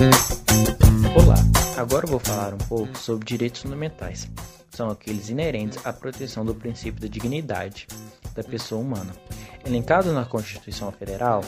Olá, 0.00 1.34
agora 1.76 2.06
vou 2.06 2.20
falar 2.20 2.54
um 2.54 2.58
pouco 2.58 2.96
sobre 2.96 3.26
direitos 3.26 3.62
fundamentais. 3.62 4.30
São 4.70 4.90
aqueles 4.90 5.28
inerentes 5.28 5.84
à 5.84 5.92
proteção 5.92 6.44
do 6.44 6.54
princípio 6.54 7.00
da 7.00 7.08
dignidade 7.08 7.88
da 8.32 8.44
pessoa 8.44 8.80
humana. 8.80 9.12
Elencados 9.66 10.12
na 10.14 10.24
Constituição 10.24 10.92
Federal, 10.92 11.42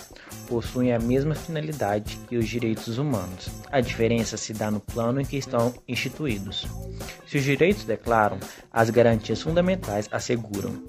possuem 0.49 0.92
a 0.92 0.99
mesma 0.99 1.37
finalidade 1.37 2.19
que 2.28 2.37
os 2.37 2.49
direitos 2.49 2.99
humanos. 2.99 3.49
A 3.71 3.81
diferença 3.81 4.37
se 4.37 4.53
dá 4.53 4.69
no 4.69 4.80
plano 4.80 5.21
em 5.21 5.24
que 5.24 5.37
estão 5.37 5.72
instituídos. 5.87 6.67
Se 7.28 7.38
os 7.38 7.44
direitos 7.44 7.85
declaram, 7.85 8.40
as 8.72 8.90
garantias 8.90 9.40
fundamentais 9.40 10.08
asseguram. 10.10 10.82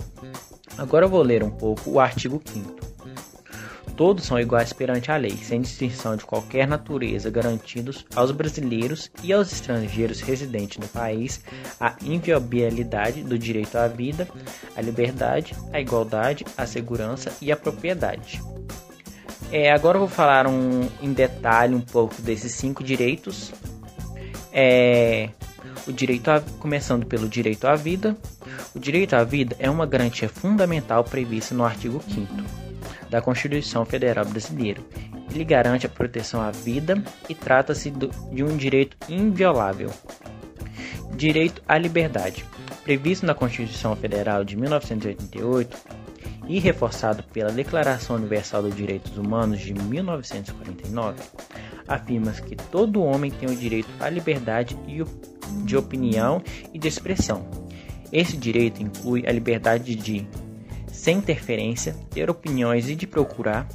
Agora 0.80 1.08
vou 1.08 1.22
ler 1.22 1.44
um 1.44 1.52
pouco 1.52 1.92
o 1.92 2.00
artigo 2.00 2.42
5 2.44 2.91
Todos 3.96 4.26
são 4.26 4.40
iguais 4.40 4.74
perante 4.74 5.12
a 5.12 5.18
lei, 5.18 5.38
sem 5.38 5.62
distinção 5.62 6.16
de 6.16 6.26
qualquer 6.26 6.68
natureza, 6.68 7.30
garantidos 7.30 8.06
aos 8.16 8.32
brasileiros 8.32 9.12
e 9.24 9.32
aos 9.34 9.52
estrangeiros 9.52 10.22
residentes 10.22 10.78
no 10.78 10.88
país 10.88 11.44
a 11.80 11.96
inviolabilidade 12.04 13.24
do 13.24 13.38
direito 13.38 13.78
à 13.78 13.88
vida, 13.88 14.28
à 14.76 14.82
liberdade, 14.82 15.56
à 15.72 15.80
igualdade, 15.80 16.46
à 16.58 16.66
segurança 16.66 17.32
e 17.42 17.52
à 17.52 17.58
propriedade. 17.58 18.42
É, 19.52 19.72
agora 19.72 19.98
eu 19.98 20.02
vou 20.02 20.10
falar 20.10 20.48
um, 20.48 20.88
em 21.02 21.12
detalhe 21.12 21.76
um 21.76 21.82
pouco 21.82 22.22
desses 22.22 22.54
cinco 22.54 22.84
direitos. 22.84 23.52
É, 24.54 25.30
o 25.86 25.92
direito 25.92 26.30
a, 26.32 26.42
começando 26.60 27.06
pelo 27.06 27.28
direito 27.28 27.68
à 27.68 27.76
vida. 27.76 28.16
O 28.74 28.80
direito 28.80 29.14
à 29.14 29.24
vida 29.24 29.56
é 29.60 29.70
uma 29.70 29.86
garantia 29.86 30.30
fundamental 30.30 31.04
prevista 31.04 31.54
no 31.54 31.66
artigo 31.66 32.02
5 32.02 32.71
da 33.12 33.22
Constituição 33.22 33.86
Federal 33.86 34.26
Brasileira. 34.26 34.82
Ele 35.30 35.44
garante 35.44 35.86
a 35.86 35.90
proteção 35.90 36.42
à 36.42 36.50
vida 36.50 37.04
e 37.28 37.36
trata-se 37.36 37.92
de 37.92 38.44
um 38.44 38.56
direito 38.56 38.96
inviolável. 39.10 39.92
Direito 41.14 41.62
à 41.68 41.78
liberdade. 41.78 42.46
Previsto 42.84 43.26
na 43.26 43.36
Constituição 43.36 43.96
Federal 43.98 44.46
de 44.46 44.56
1988 44.56 45.78
e 46.48 46.58
reforçado 46.60 47.22
pela 47.24 47.52
Declaração 47.52 48.16
Universal 48.16 48.64
dos 48.64 48.76
Direitos 48.76 49.18
Humanos 49.18 49.60
de 49.60 49.74
1949, 49.74 51.22
afirma 51.88 52.32
que 52.32 52.56
todo 52.56 53.04
homem 53.04 53.30
tem 53.30 53.50
o 53.50 53.56
direito 53.56 53.90
à 54.00 54.10
liberdade 54.10 54.78
de 55.64 55.78
opinião 55.78 56.42
e 56.74 56.80
de 56.80 56.88
expressão. 56.88 57.46
Esse 58.12 58.36
direito 58.36 58.82
inclui 58.82 59.26
a 59.28 59.32
liberdade 59.32 59.96
de 59.96 60.28
sem 61.02 61.18
interferência, 61.18 61.96
ter 62.12 62.30
opiniões 62.30 62.88
e 62.88 62.96
de 62.96 63.08
procurar, 63.08 63.68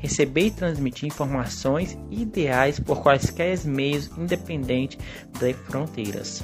receber 0.00 0.46
e 0.46 0.50
transmitir 0.50 1.06
informações 1.06 1.96
ideais 2.10 2.80
por 2.80 3.00
quaisquer 3.00 3.56
meios 3.64 4.10
independente 4.18 4.98
das 5.38 5.54
fronteiras. 5.54 6.42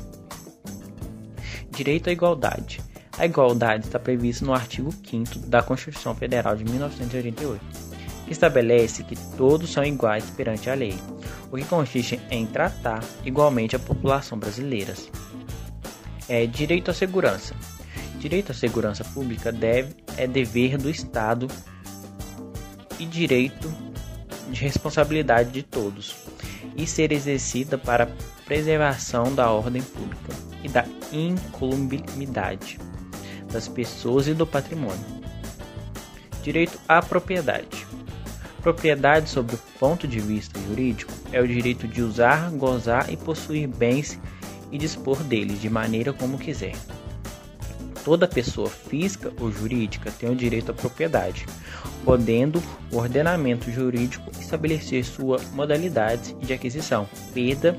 Direito 1.72 2.08
à 2.08 2.12
igualdade. 2.12 2.80
A 3.18 3.26
igualdade 3.26 3.86
está 3.86 3.98
prevista 3.98 4.44
no 4.44 4.54
artigo 4.54 4.92
5 4.92 5.40
da 5.40 5.60
Constituição 5.60 6.14
Federal 6.14 6.54
de 6.54 6.62
1988, 6.62 7.60
que 8.24 8.32
estabelece 8.32 9.02
que 9.02 9.16
todos 9.36 9.72
são 9.72 9.82
iguais 9.82 10.30
perante 10.30 10.70
a 10.70 10.74
lei, 10.74 10.96
o 11.50 11.56
que 11.56 11.64
consiste 11.64 12.20
em 12.30 12.46
tratar 12.46 13.02
igualmente 13.24 13.74
a 13.74 13.80
população 13.80 14.38
brasileira. 14.38 14.94
É 16.28 16.46
direito 16.46 16.92
à 16.92 16.94
segurança. 16.94 17.56
Direito 18.18 18.52
à 18.52 18.54
segurança 18.54 19.04
pública 19.04 19.52
deve, 19.52 19.94
é 20.16 20.26
dever 20.26 20.76
do 20.76 20.90
Estado 20.90 21.46
e 22.98 23.06
direito 23.06 23.72
de 24.50 24.60
responsabilidade 24.60 25.50
de 25.50 25.62
todos, 25.62 26.16
e 26.76 26.86
ser 26.86 27.12
exercida 27.12 27.76
para 27.76 28.04
a 28.04 28.44
preservação 28.44 29.34
da 29.34 29.50
ordem 29.50 29.82
pública 29.82 30.32
e 30.62 30.68
da 30.68 30.84
incolumidade 31.12 32.78
das 33.50 33.66
pessoas 33.66 34.28
e 34.28 34.34
do 34.34 34.46
patrimônio. 34.46 35.04
Direito 36.42 36.78
à 36.88 37.02
propriedade. 37.02 37.86
Propriedade, 38.62 39.30
sob 39.30 39.54
o 39.54 39.58
ponto 39.78 40.06
de 40.06 40.20
vista 40.20 40.60
jurídico, 40.60 41.12
é 41.32 41.40
o 41.40 41.48
direito 41.48 41.88
de 41.88 42.02
usar, 42.02 42.50
gozar 42.50 43.12
e 43.12 43.16
possuir 43.16 43.66
bens 43.66 44.18
e 44.70 44.78
dispor 44.78 45.22
deles 45.22 45.60
de 45.60 45.70
maneira 45.70 46.12
como 46.12 46.38
quiser. 46.38 46.74
Toda 48.08 48.26
pessoa 48.26 48.70
física 48.70 49.30
ou 49.38 49.52
jurídica 49.52 50.10
tem 50.10 50.30
o 50.30 50.34
direito 50.34 50.70
à 50.70 50.74
propriedade, 50.74 51.44
podendo 52.06 52.62
o 52.90 52.96
ordenamento 52.96 53.70
jurídico 53.70 54.30
estabelecer 54.40 55.04
sua 55.04 55.38
modalidade 55.52 56.32
de 56.36 56.54
aquisição, 56.54 57.06
perda 57.34 57.78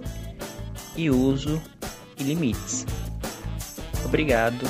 e 0.96 1.10
uso 1.10 1.60
e 2.16 2.22
limites. 2.22 2.86
Obrigado. 4.06 4.68